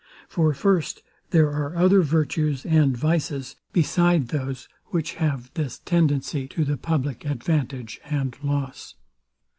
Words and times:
For, 0.27 0.51
first, 0.55 1.03
there 1.29 1.51
are 1.51 1.75
other 1.75 2.01
virtues 2.01 2.65
and 2.65 2.97
vices 2.97 3.55
beside 3.71 4.29
those 4.29 4.67
which 4.85 5.13
have 5.21 5.53
this 5.53 5.77
tendency 5.77 6.47
to 6.47 6.65
the 6.65 6.75
public 6.75 7.23
advantage 7.23 8.01
and 8.05 8.35
loss. 8.41 8.95